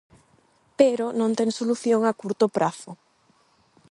Pero 0.79 1.05
non 1.19 1.31
ten 1.37 1.49
solución 1.59 2.01
a 2.05 2.13
curto 2.21 2.45
prazo. 2.55 2.91